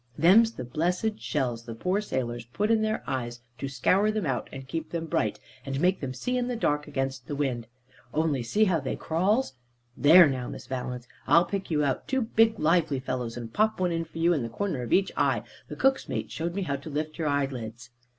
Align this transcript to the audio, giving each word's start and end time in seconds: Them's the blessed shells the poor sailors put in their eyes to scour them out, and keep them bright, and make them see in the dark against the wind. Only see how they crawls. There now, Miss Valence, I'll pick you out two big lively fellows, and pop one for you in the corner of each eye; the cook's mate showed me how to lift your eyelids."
Them's 0.17 0.53
the 0.53 0.63
blessed 0.63 1.19
shells 1.19 1.63
the 1.65 1.75
poor 1.75 2.01
sailors 2.01 2.45
put 2.45 2.71
in 2.71 2.81
their 2.81 3.03
eyes 3.05 3.39
to 3.59 3.69
scour 3.69 4.09
them 4.09 4.25
out, 4.25 4.49
and 4.51 4.67
keep 4.67 4.89
them 4.89 5.05
bright, 5.05 5.39
and 5.63 5.79
make 5.79 5.99
them 5.99 6.11
see 6.11 6.37
in 6.39 6.47
the 6.47 6.55
dark 6.55 6.87
against 6.87 7.27
the 7.27 7.35
wind. 7.35 7.67
Only 8.11 8.41
see 8.41 8.63
how 8.63 8.79
they 8.79 8.95
crawls. 8.95 9.53
There 9.95 10.27
now, 10.27 10.47
Miss 10.49 10.65
Valence, 10.65 11.07
I'll 11.27 11.45
pick 11.45 11.69
you 11.69 11.83
out 11.83 12.07
two 12.07 12.23
big 12.23 12.57
lively 12.59 12.99
fellows, 12.99 13.37
and 13.37 13.53
pop 13.53 13.79
one 13.79 14.03
for 14.05 14.17
you 14.17 14.33
in 14.33 14.41
the 14.41 14.49
corner 14.49 14.81
of 14.81 14.91
each 14.91 15.11
eye; 15.15 15.43
the 15.67 15.75
cook's 15.75 16.09
mate 16.09 16.31
showed 16.31 16.55
me 16.55 16.63
how 16.63 16.77
to 16.77 16.89
lift 16.89 17.19
your 17.19 17.27
eyelids." 17.27 17.91